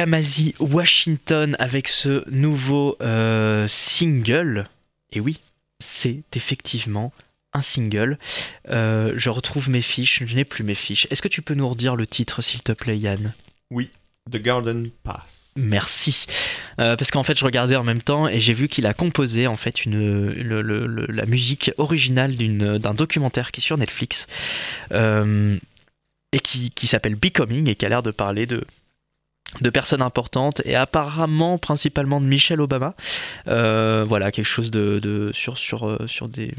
Kamasi 0.00 0.54
Washington 0.60 1.56
avec 1.58 1.86
ce 1.86 2.24
nouveau 2.30 2.96
euh, 3.02 3.68
single. 3.68 4.66
Et 5.12 5.20
oui, 5.20 5.40
c'est 5.78 6.22
effectivement 6.34 7.12
un 7.52 7.60
single. 7.60 8.18
Euh, 8.70 9.12
je 9.18 9.28
retrouve 9.28 9.68
mes 9.68 9.82
fiches, 9.82 10.24
je 10.24 10.34
n'ai 10.34 10.46
plus 10.46 10.64
mes 10.64 10.74
fiches. 10.74 11.06
Est-ce 11.10 11.20
que 11.20 11.28
tu 11.28 11.42
peux 11.42 11.52
nous 11.52 11.68
redire 11.68 11.96
le 11.96 12.06
titre, 12.06 12.40
s'il 12.40 12.62
te 12.62 12.72
plaît, 12.72 12.96
Yann? 12.96 13.34
Oui, 13.70 13.90
The 14.32 14.38
Garden 14.38 14.88
Pass. 15.02 15.52
Merci. 15.58 16.24
Euh, 16.80 16.96
parce 16.96 17.10
qu'en 17.10 17.22
fait, 17.22 17.38
je 17.38 17.44
regardais 17.44 17.76
en 17.76 17.84
même 17.84 18.00
temps 18.00 18.26
et 18.26 18.40
j'ai 18.40 18.54
vu 18.54 18.68
qu'il 18.68 18.86
a 18.86 18.94
composé 18.94 19.46
en 19.46 19.58
fait 19.58 19.84
une, 19.84 19.98
le- 20.32 20.62
le- 20.62 20.86
le- 20.86 21.06
la 21.10 21.26
musique 21.26 21.72
originale 21.76 22.36
d'un 22.38 22.94
documentaire 22.94 23.52
qui 23.52 23.60
est 23.60 23.64
sur 23.64 23.76
Netflix 23.76 24.28
euh, 24.92 25.58
et 26.32 26.38
qui, 26.40 26.70
qui 26.70 26.86
s'appelle 26.86 27.16
Becoming 27.16 27.68
et 27.68 27.74
qui 27.74 27.84
a 27.84 27.90
l'air 27.90 28.02
de 28.02 28.12
parler 28.12 28.46
de 28.46 28.64
de 29.60 29.70
personnes 29.70 30.02
importantes 30.02 30.62
et 30.64 30.76
apparemment 30.76 31.58
principalement 31.58 32.20
de 32.20 32.26
Michelle 32.26 32.60
Obama. 32.60 32.94
Euh, 33.48 34.04
voilà, 34.08 34.30
quelque 34.30 34.44
chose 34.46 34.70
de, 34.70 35.00
de- 35.02 35.30
sur, 35.32 35.58
sur, 35.58 35.88
euh, 35.88 36.06
sur 36.06 36.28
des 36.28 36.54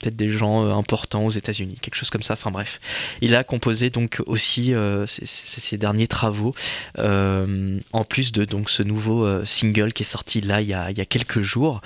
peut-être 0.00 0.16
des 0.16 0.30
gens 0.30 0.64
euh, 0.64 0.72
importants 0.72 1.24
aux 1.24 1.30
États-Unis, 1.30 1.78
quelque 1.80 1.94
chose 1.94 2.10
comme 2.10 2.22
ça. 2.22 2.34
Enfin 2.34 2.50
bref, 2.50 2.80
il 3.20 3.34
a 3.34 3.44
composé 3.44 3.90
donc 3.90 4.22
aussi 4.26 4.74
euh, 4.74 5.06
ses, 5.06 5.26
ses 5.26 5.78
derniers 5.78 6.08
travaux, 6.08 6.54
euh, 6.98 7.78
en 7.92 8.04
plus 8.04 8.32
de 8.32 8.44
donc 8.44 8.68
ce 8.70 8.82
nouveau 8.82 9.24
euh, 9.24 9.44
single 9.44 9.92
qui 9.92 10.02
est 10.02 10.06
sorti 10.06 10.40
là 10.40 10.60
il 10.60 10.68
y 10.68 10.74
a, 10.74 10.90
il 10.90 10.98
y 10.98 11.00
a 11.00 11.06
quelques 11.06 11.40
jours 11.40 11.80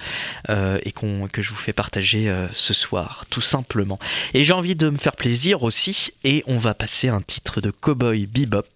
euh, 0.48 0.78
et 0.82 0.92
que 0.92 1.42
je 1.42 1.50
vous 1.50 1.56
fais 1.56 1.72
partager 1.72 2.28
euh, 2.28 2.48
ce 2.52 2.74
soir, 2.74 3.24
tout 3.30 3.40
simplement. 3.40 3.98
Et 4.34 4.44
j'ai 4.44 4.52
envie 4.52 4.74
de 4.74 4.90
me 4.90 4.96
faire 4.96 5.14
plaisir 5.14 5.62
aussi, 5.62 6.10
et 6.24 6.42
on 6.46 6.58
va 6.58 6.74
passer 6.74 7.08
un 7.08 7.20
titre 7.20 7.60
de 7.60 7.70
Cowboy 7.70 8.26
Bebop. 8.26 8.66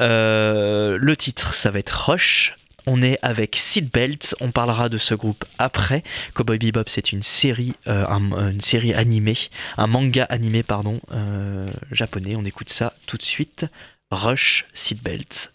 Euh, 0.00 0.98
le 1.00 1.16
titre, 1.16 1.54
ça 1.54 1.70
va 1.70 1.78
être 1.78 2.10
Rush. 2.10 2.56
On 2.86 3.02
est 3.02 3.18
avec 3.22 3.56
Seatbelt, 3.56 4.34
on 4.40 4.50
parlera 4.50 4.88
de 4.88 4.98
ce 4.98 5.14
groupe 5.14 5.44
après. 5.58 6.02
Cowboy 6.34 6.58
Bebop, 6.58 6.84
c'est 6.86 7.12
une 7.12 7.22
série, 7.22 7.74
euh, 7.86 8.06
un- 8.06 8.50
une 8.52 8.60
série 8.60 8.94
animée, 8.94 9.36
un 9.76 9.86
manga 9.86 10.24
animé, 10.24 10.62
pardon, 10.62 11.00
euh, 11.12 11.68
japonais. 11.92 12.34
On 12.36 12.44
écoute 12.44 12.70
ça 12.70 12.94
tout 13.06 13.16
de 13.16 13.22
suite. 13.22 13.66
Rush 14.10 14.64
Seatbelt. 14.74 15.52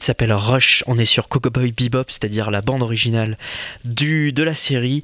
S'appelle 0.00 0.32
Rush, 0.32 0.84
on 0.86 0.98
est 0.98 1.04
sur 1.04 1.28
Cowboy 1.28 1.72
Bebop, 1.72 2.04
c'est-à-dire 2.08 2.50
la 2.50 2.60
bande 2.62 2.82
originale 2.82 3.36
du, 3.84 4.32
de 4.32 4.42
la 4.42 4.54
série. 4.54 5.02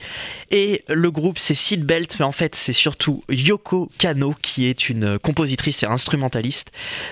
Et 0.50 0.84
le 0.88 1.10
groupe 1.10 1.38
c'est 1.38 1.54
Seatbelt, 1.54 2.16
mais 2.18 2.24
en 2.24 2.32
fait 2.32 2.54
c'est 2.54 2.72
surtout 2.72 3.24
Yoko 3.28 3.90
Kano 3.98 4.34
qui 4.42 4.66
est 4.66 4.88
une 4.88 5.18
compositrice 5.18 5.82
et 5.82 5.86
instrumentaliste, 5.86 6.70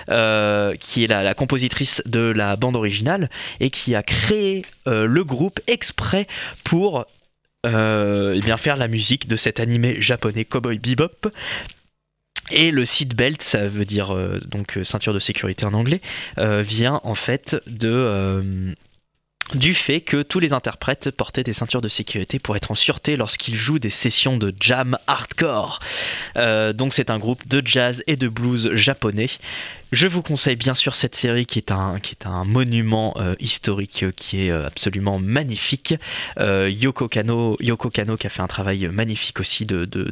euh, 0.09 0.75
qui 0.79 1.03
est 1.03 1.07
la, 1.07 1.23
la 1.23 1.33
compositrice 1.33 2.01
de 2.05 2.19
la 2.19 2.55
bande 2.55 2.75
originale 2.75 3.29
et 3.59 3.69
qui 3.69 3.95
a 3.95 4.03
créé 4.03 4.63
euh, 4.87 5.05
le 5.05 5.23
groupe 5.23 5.59
exprès 5.67 6.27
pour 6.63 7.05
euh, 7.65 8.33
eh 8.35 8.39
bien 8.41 8.57
faire 8.57 8.77
la 8.77 8.87
musique 8.87 9.27
de 9.27 9.35
cet 9.35 9.59
animé 9.59 9.99
japonais 9.99 10.45
Cowboy 10.45 10.77
Bebop. 10.77 11.31
Et 12.51 12.71
le 12.71 12.85
seatbelt, 12.85 13.41
ça 13.41 13.67
veut 13.67 13.85
dire 13.85 14.15
euh, 14.15 14.39
donc 14.51 14.77
euh, 14.77 14.83
ceinture 14.83 15.13
de 15.13 15.19
sécurité 15.19 15.65
en 15.65 15.73
anglais, 15.73 16.01
euh, 16.37 16.61
vient 16.61 17.01
en 17.03 17.15
fait 17.15 17.55
du 19.53 19.73
fait 19.73 20.01
que 20.01 20.21
tous 20.21 20.39
les 20.39 20.53
interprètes 20.53 21.11
portaient 21.11 21.43
des 21.43 21.53
ceintures 21.53 21.81
de 21.81 21.87
sécurité 21.87 22.39
pour 22.39 22.55
être 22.55 22.71
en 22.71 22.75
sûreté 22.75 23.15
lorsqu'ils 23.15 23.55
jouent 23.55 23.79
des 23.79 23.89
sessions 23.89 24.37
de 24.37 24.53
jam 24.59 24.97
hardcore. 25.07 25.79
Donc 26.35 26.93
c'est 26.93 27.09
un 27.09 27.19
groupe 27.19 27.47
de 27.47 27.61
jazz 27.65 28.03
et 28.07 28.15
de 28.15 28.27
blues 28.27 28.71
japonais. 28.73 29.29
Je 29.91 30.07
vous 30.07 30.21
conseille 30.21 30.55
bien 30.55 30.73
sûr 30.73 30.95
cette 30.95 31.15
série 31.15 31.45
qui 31.45 31.59
est 31.59 31.71
un, 31.71 31.99
monument 32.45 33.13
euh, 33.17 33.35
historique 33.39 34.03
euh, 34.03 34.11
qui 34.15 34.47
est 34.47 34.51
euh, 34.51 34.65
absolument 34.65 35.19
magnifique. 35.19 35.95
Euh, 36.39 36.69
Yoko, 36.69 37.07
Kano, 37.07 37.55
Yoko 37.59 37.89
Kano 37.89 38.17
qui 38.17 38.27
a 38.27 38.29
fait 38.29 38.41
un 38.41 38.47
travail 38.47 38.87
magnifique 38.87 39.39
aussi 39.39 39.65
de, 39.65 39.85
de, 39.85 40.09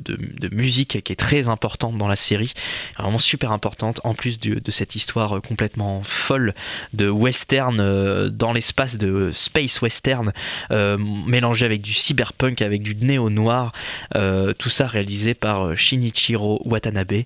musique 0.54 1.04
qui 1.04 1.12
est 1.12 1.18
très 1.18 1.48
importante 1.48 1.98
dans 1.98 2.08
la 2.08 2.16
série, 2.16 2.54
vraiment 2.98 3.20
super 3.20 3.52
importante, 3.52 4.00
en 4.04 4.14
plus 4.14 4.40
de 4.40 4.72
cette 4.72 4.96
histoire 4.96 5.38
euh, 5.38 5.40
complètement 5.40 6.02
folle 6.04 6.54
de 6.94 7.10
western 7.10 7.80
euh, 7.80 8.30
dans 8.30 8.54
l'espace 8.54 8.98
de 8.98 9.32
space 9.34 9.82
western 9.82 10.32
euh, 10.72 10.98
mélangé 10.98 11.66
avec 11.66 11.82
du 11.82 11.94
cyberpunk, 11.94 12.62
avec 12.62 12.84
du 12.84 12.96
néo-noir, 12.96 13.74
euh, 14.16 14.54
tout 14.54 14.70
ça 14.70 14.88
réalisé 14.88 15.34
par 15.34 15.68
euh, 15.68 15.76
Shinichiro 15.76 16.62
Watanabe 16.66 17.24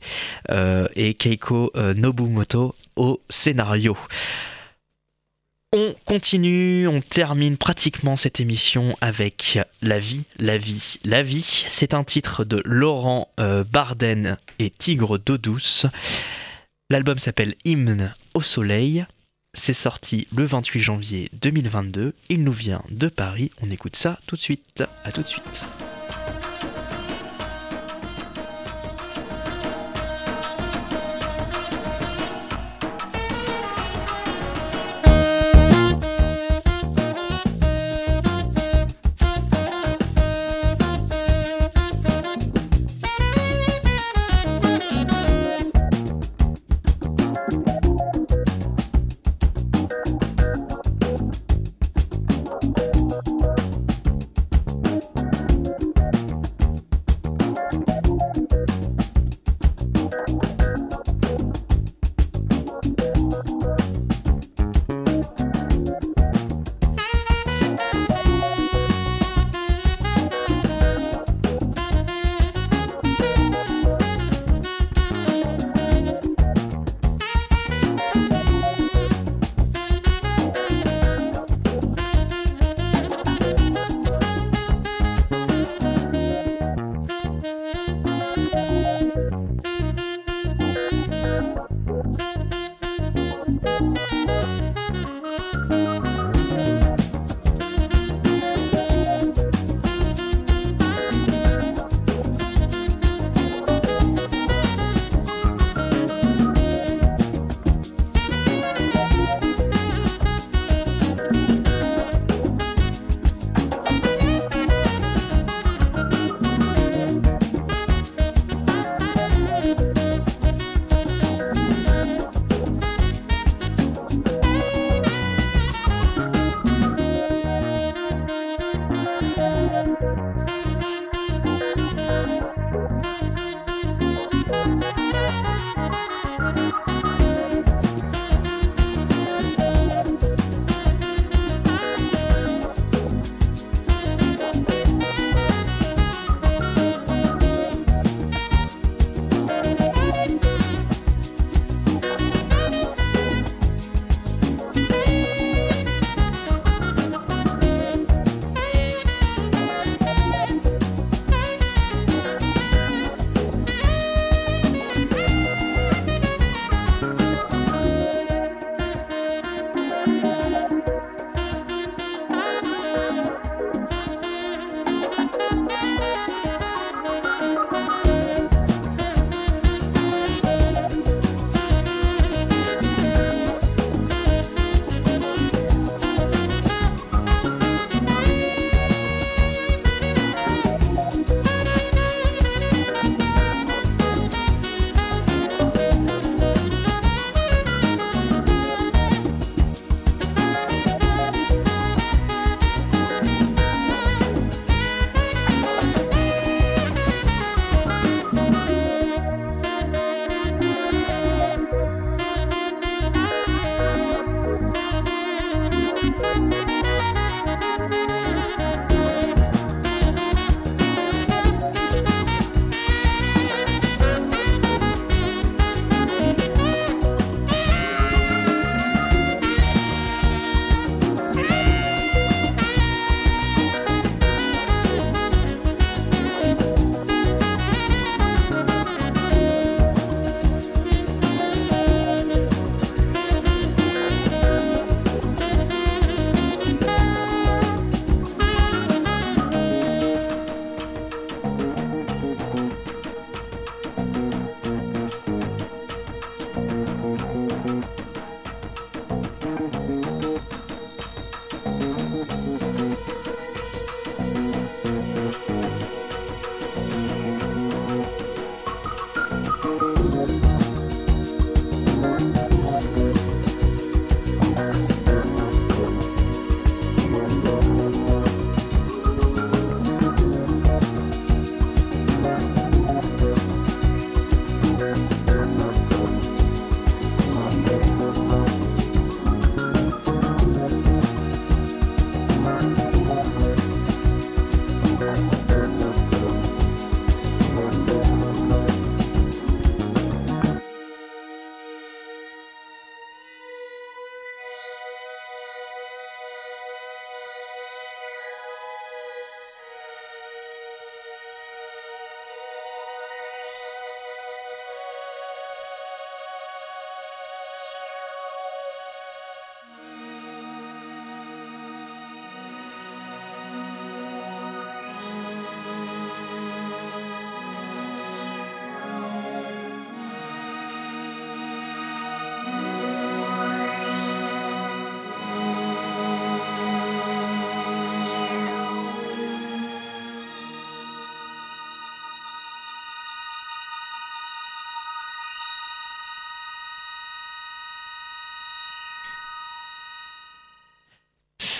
euh, 0.49 0.87
et 0.95 1.13
Keiko 1.13 1.71
euh, 1.75 1.93
Au 2.95 3.21
scénario. 3.29 3.97
On 5.73 5.93
continue, 6.05 6.87
on 6.87 7.01
termine 7.01 7.57
pratiquement 7.57 8.15
cette 8.15 8.39
émission 8.39 8.95
avec 9.01 9.59
La 9.81 9.99
vie, 9.99 10.23
la 10.39 10.57
vie, 10.57 10.97
la 11.03 11.23
vie. 11.23 11.65
C'est 11.67 11.93
un 11.93 12.05
titre 12.05 12.45
de 12.45 12.61
Laurent 12.63 13.29
euh, 13.39 13.65
Barden 13.65 14.37
et 14.59 14.69
Tigre 14.69 15.17
d'eau 15.17 15.37
douce. 15.37 15.85
L'album 16.89 17.19
s'appelle 17.19 17.55
Hymne 17.65 18.13
au 18.33 18.41
soleil. 18.41 19.05
C'est 19.53 19.73
sorti 19.73 20.27
le 20.35 20.45
28 20.45 20.79
janvier 20.79 21.29
2022. 21.33 22.13
Il 22.29 22.43
nous 22.43 22.53
vient 22.53 22.83
de 22.89 23.09
Paris. 23.09 23.51
On 23.61 23.69
écoute 23.69 23.97
ça 23.97 24.19
tout 24.25 24.37
de 24.37 24.41
suite. 24.41 24.83
À 25.03 25.11
tout 25.11 25.21
de 25.21 25.27
suite. 25.27 25.65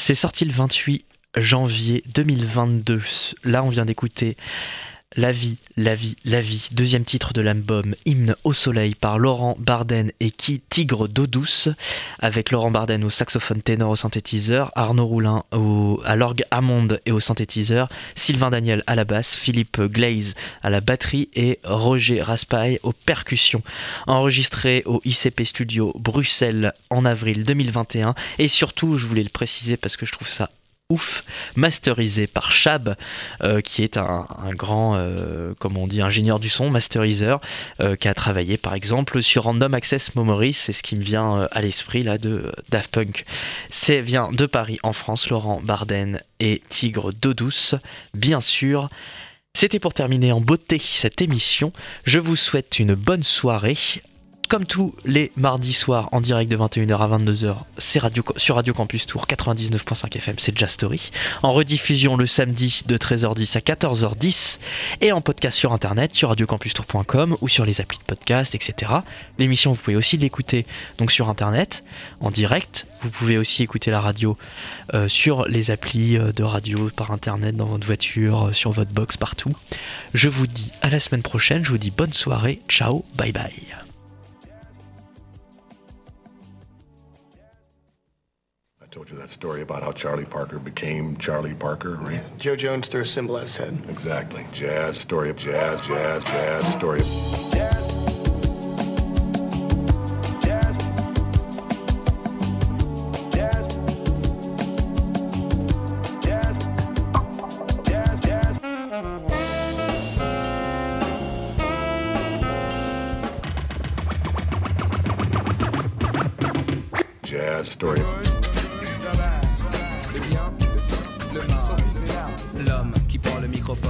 C'est 0.07 0.15
sorti 0.15 0.45
le 0.45 0.53
28 0.53 1.03
janvier 1.35 2.01
2022. 2.15 3.01
Là, 3.43 3.61
on 3.61 3.67
vient 3.67 3.83
d'écouter 3.83 4.37
La 5.15 5.31
vie, 5.31 5.57
la 5.77 5.95
vie, 5.95 6.15
la 6.25 6.41
vie, 6.41 6.67
deuxième 6.73 7.05
titre 7.05 7.31
de 7.31 7.41
l'album 7.41 7.95
Hymne 8.05 8.35
au 8.43 8.51
soleil 8.53 8.93
par 8.93 9.17
Laurent 9.17 9.55
Barden 9.57 10.11
et 10.19 10.29
qui 10.29 10.59
Tigre 10.59 11.07
d'eau 11.07 11.25
douce, 11.25 11.69
avec 12.19 12.51
Laurent 12.51 12.71
Barden 12.71 13.03
au 13.05 13.09
saxophone 13.09 13.61
ténor 13.61 13.89
au 13.89 13.95
synthétiseur, 13.95 14.71
Arnaud 14.75 15.07
Roulin 15.07 15.43
à 16.03 16.15
l'orgue 16.15 16.43
Hammond 16.51 16.99
et 17.05 17.11
au 17.11 17.19
synthétiseur, 17.21 17.89
Sylvain 18.15 18.51
Daniel 18.51 18.83
à 18.85 18.95
la 18.95 19.05
basse, 19.05 19.37
Philippe 19.37 19.81
Glaze 19.81 20.35
à 20.61 20.69
la 20.69 20.81
batterie 20.81 21.29
et 21.33 21.59
Roger 21.63 22.21
Raspail 22.21 22.79
aux 22.83 22.93
percussions. 22.93 23.63
Enregistré 24.07 24.83
au 24.85 25.01
ICP 25.05 25.45
Studio 25.45 25.93
Bruxelles 25.97 26.73
en 26.89 27.05
avril 27.05 27.43
2021 27.43 28.13
et 28.39 28.49
surtout, 28.49 28.97
je 28.97 29.07
voulais 29.07 29.23
le 29.23 29.29
préciser 29.29 29.77
parce 29.77 29.95
que 29.97 30.05
je 30.05 30.11
trouve 30.11 30.27
ça 30.27 30.51
ouf, 30.89 31.25
masterisé 31.57 32.27
par 32.27 32.49
Chab, 32.53 32.95
euh, 33.43 33.59
qui 33.59 33.83
est 33.83 33.97
un, 33.97 34.25
grand, 34.51 34.95
euh, 34.95 35.53
comment 35.59 35.83
on 35.83 35.87
dit, 35.87 36.01
ingénieur 36.01 36.39
du 36.39 36.47
son, 36.47 36.69
masteriseur, 36.69 37.41
euh, 37.81 37.97
qui 37.97 38.07
a 38.07 38.13
travaillé 38.13 38.55
par 38.55 38.73
exemple 38.73 39.21
sur 39.21 39.43
Random 39.43 39.73
Access 39.73 40.15
Memories, 40.15 40.53
c'est 40.53 40.71
ce 40.71 40.83
qui 40.83 40.95
me 40.95 41.03
vient 41.03 41.49
à 41.51 41.61
l'esprit 41.61 42.03
là 42.03 42.17
de 42.17 42.53
Daft 42.69 42.91
Punk. 42.91 43.25
C'est 43.69 43.99
vient 43.99 44.31
de 44.31 44.45
Paris 44.45 44.79
en 44.81 44.93
France, 44.93 45.29
Laurent 45.29 45.59
Barden 45.61 46.21
et 46.39 46.61
Tigre 46.69 47.11
d'eau 47.11 47.33
douce, 47.33 47.75
bien 48.13 48.39
sûr. 48.39 48.89
C'était 49.53 49.79
pour 49.79 49.93
terminer 49.93 50.31
en 50.31 50.39
beauté 50.39 50.79
cette 50.81 51.21
émission. 51.21 51.73
Je 52.05 52.19
vous 52.19 52.37
souhaite 52.37 52.79
une 52.79 52.95
bonne 52.95 53.23
soirée. 53.23 53.77
Comme 54.47 54.65
tous 54.65 54.95
les 55.03 55.33
mardis 55.35 55.73
soirs 55.73 56.07
en 56.13 56.21
direct 56.21 56.49
de 56.49 56.55
21h 56.55 56.97
à 56.97 57.17
22h, 57.17 57.57
c'est 57.77 57.99
sur 58.37 58.55
Radio 58.55 58.73
Campus 58.73 59.05
Tour 59.05 59.25
99.5 59.27 60.15
FM, 60.15 60.35
c'est 60.37 60.57
Jazz 60.57 60.71
Story. 60.71 61.11
En 61.43 61.51
rediffusion 61.51 62.15
le 62.15 62.25
samedi 62.25 62.83
de 62.85 62.97
13h10 62.97 63.57
à 63.57 63.59
14h10 63.59 64.59
et 65.01 65.11
en 65.11 65.19
podcast 65.19 65.57
sur 65.57 65.73
internet 65.73 66.15
sur 66.15 66.29
radiocampustour.com 66.29 67.35
ou 67.41 67.47
sur 67.49 67.65
les 67.65 67.81
applis 67.81 67.97
de 67.97 68.03
podcast, 68.03 68.55
etc. 68.55 68.93
L'émission, 69.37 69.73
vous 69.73 69.81
pouvez 69.81 69.97
aussi 69.97 70.15
l'écouter 70.15 70.65
donc 70.97 71.11
sur 71.11 71.27
internet 71.27 71.83
en 72.21 72.31
direct. 72.31 72.87
Vous 73.01 73.09
pouvez 73.09 73.37
aussi 73.37 73.63
écouter 73.63 73.91
la 73.91 73.99
radio 73.99 74.37
euh, 74.93 75.09
sur 75.09 75.45
les 75.47 75.71
applis 75.71 76.17
euh, 76.17 76.31
de 76.31 76.43
radio 76.43 76.89
par 76.95 77.11
internet 77.11 77.57
dans 77.57 77.65
votre 77.65 77.85
voiture, 77.85 78.47
euh, 78.47 78.53
sur 78.53 78.71
votre 78.71 78.91
box, 78.91 79.17
partout. 79.17 79.51
Je 80.13 80.29
vous 80.29 80.47
dis 80.47 80.71
à 80.81 80.89
la 80.89 81.01
semaine 81.01 81.21
prochaine, 81.21 81.65
je 81.65 81.71
vous 81.71 81.77
dis 81.77 81.91
bonne 81.91 82.13
soirée, 82.13 82.61
ciao, 82.69 83.03
bye 83.15 83.33
bye. 83.33 83.86
Told 88.97 89.11
you 89.11 89.15
that 89.15 89.29
story 89.29 89.61
about 89.61 89.83
how 89.83 89.91
Charlie 89.91 90.25
Parker 90.25 90.57
became 90.57 91.17
Charlie 91.17 91.53
Parker, 91.53 91.97
right? 91.97 92.19
Joe 92.39 92.55
Jones 92.55 92.87
threw 92.87 93.01
a 93.01 93.05
symbol 93.05 93.37
at 93.37 93.43
his 93.43 93.55
head. 93.55 93.77
Exactly. 93.89 94.43
Jazz, 94.51 94.97
story 94.97 95.29
of 95.29 95.37
jazz, 95.37 95.79
jazz, 95.81 96.23
jazz, 96.23 96.73
story 96.73 97.01
of... 97.01 97.05
Jazz. 97.53 97.85
Jazz, 100.41 100.75
Jazz. 108.23 108.57
Jazz 117.21 117.69
story 117.69 118.01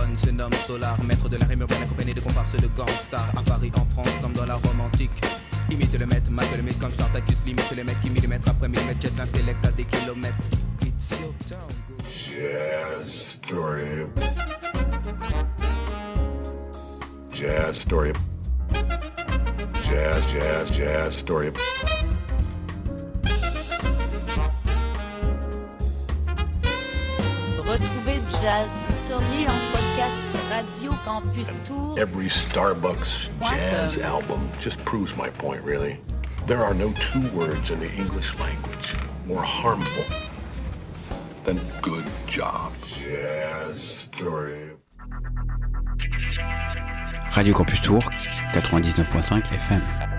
microphone 0.08 0.18
se 0.18 0.32
nomme 0.32 0.53
Solar, 0.66 1.01
maître 1.03 1.30
de 1.30 1.38
la 1.38 1.45
rime 1.45 1.62
urbaine 1.62 1.84
accompagné 1.84 2.14
de 2.14 2.20
comparses 2.20 2.55
de 2.55 2.68
gangsters 2.68 3.32
à 3.36 3.41
Paris, 3.43 3.72
en 3.76 3.86
France, 3.86 4.14
comme 4.22 4.34
dans 4.34 4.45
la 4.45 4.55
Rome 4.55 4.82
antique. 4.82 5.12
Imite 5.72 5.97
le 5.97 6.05
maître, 6.05 6.32
mate 6.32 6.55
le 6.55 6.64
mythe 6.64 6.80
comme 6.80 6.91
Spartacus, 6.91 7.38
limite 7.45 7.72
le 7.76 7.84
mec 7.84 7.99
qui 8.01 8.10
millimètre 8.10 8.49
après 8.49 8.68
millimètre, 8.70 9.01
jette 9.01 9.18
l'intellect 9.18 9.66
à 9.66 9.72
des 9.72 9.86
kilomètres. 9.86 10.38
It's 10.82 11.12
your 11.12 11.34
town, 11.49 11.68
go. 11.89 11.95
Jazz, 12.10 13.38
story. 13.43 14.08
Jazz, 17.34 17.78
story. 17.78 18.14
Jazz, 19.84 20.24
jazz, 20.32 20.72
jazz, 20.72 21.16
story. 21.16 21.51
Retrouvez 27.66 28.22
Jazz 28.32 28.97
Story 29.08 29.47
en 29.47 29.58
podcast 29.72 30.18
sur 30.32 30.49
Radio 30.49 30.91
Campus 31.05 31.47
Tour. 31.64 31.97
Every 31.97 32.28
Starbucks 32.28 33.30
jazz 33.39 33.97
album 33.97 34.49
just 34.60 34.84
proves 34.84 35.16
my 35.16 35.30
point, 35.30 35.64
really. 35.64 36.01
There 36.45 36.62
are 36.62 36.74
no 36.74 36.91
two 36.91 37.22
words 37.34 37.72
in 37.72 37.80
the 37.80 37.89
English 37.95 38.38
language 38.38 38.95
more 39.26 39.41
harmful 39.41 40.03
than 41.45 41.58
good 41.82 42.03
job. 42.28 42.74
Jazz 42.99 43.80
story. 44.12 44.72
Radio 47.38 47.53
Campus 47.53 47.80
Tour, 47.80 48.01
99.5 48.51 49.43
FM. 49.43 50.16